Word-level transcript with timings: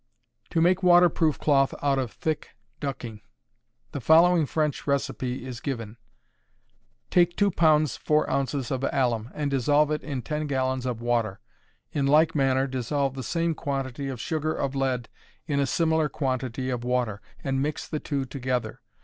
To 0.49 0.61
make 0.61 0.81
Waterproof 0.81 1.37
Cloth 1.37 1.75
out 1.79 1.99
of 1.99 2.09
thick 2.11 2.55
Ducking. 2.79 3.21
The 3.91 4.01
following 4.01 4.47
French 4.47 4.87
recipe 4.87 5.45
is 5.45 5.59
given: 5.59 5.95
Take 7.11 7.35
two 7.37 7.51
pounds 7.51 7.97
four 7.97 8.27
ounces 8.27 8.71
of 8.71 8.83
alum, 8.91 9.29
and 9.35 9.51
dissolve 9.51 9.91
it 9.91 10.01
in 10.01 10.23
ten 10.23 10.47
gallons 10.47 10.87
of 10.87 11.01
water. 11.01 11.39
In 11.91 12.07
like 12.07 12.33
manner 12.33 12.65
dissolve 12.65 13.13
the 13.13 13.21
same 13.21 13.53
quantity 13.53 14.09
of 14.09 14.19
sugar 14.19 14.55
of 14.55 14.73
lead 14.73 15.07
in 15.45 15.59
a 15.59 15.67
similar 15.67 16.09
quantity 16.09 16.71
of 16.71 16.83
water, 16.83 17.21
and 17.43 17.61
mix 17.61 17.87
the 17.87 17.99
two 17.99 18.25
together. 18.25 18.81